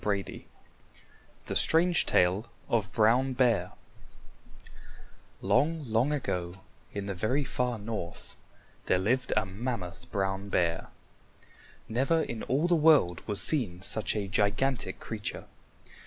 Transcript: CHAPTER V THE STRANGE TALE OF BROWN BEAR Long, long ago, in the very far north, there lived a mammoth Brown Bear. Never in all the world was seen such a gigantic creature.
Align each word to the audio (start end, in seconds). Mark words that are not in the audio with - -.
CHAPTER 0.03 0.23
V 0.23 0.45
THE 1.45 1.55
STRANGE 1.55 2.07
TALE 2.07 2.47
OF 2.69 2.91
BROWN 2.91 3.33
BEAR 3.33 3.73
Long, 5.43 5.83
long 5.85 6.11
ago, 6.11 6.61
in 6.91 7.05
the 7.05 7.13
very 7.13 7.43
far 7.43 7.77
north, 7.77 8.35
there 8.87 8.97
lived 8.97 9.31
a 9.37 9.45
mammoth 9.45 10.09
Brown 10.11 10.49
Bear. 10.49 10.87
Never 11.87 12.23
in 12.23 12.41
all 12.41 12.67
the 12.67 12.75
world 12.75 13.21
was 13.27 13.43
seen 13.43 13.83
such 13.83 14.15
a 14.15 14.27
gigantic 14.27 14.99
creature. 14.99 15.45